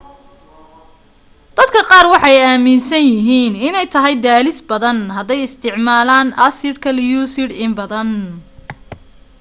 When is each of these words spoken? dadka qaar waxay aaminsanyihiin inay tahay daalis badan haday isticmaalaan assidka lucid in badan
dadka 1.57 1.79
qaar 1.91 2.05
waxay 2.13 2.37
aaminsanyihiin 2.49 3.53
inay 3.67 3.87
tahay 3.93 4.15
daalis 4.25 4.59
badan 4.69 4.97
haday 5.17 5.39
isticmaalaan 5.47 6.27
assidka 6.47 6.89
lucid 6.99 7.49
in 7.63 7.71
badan 7.79 8.09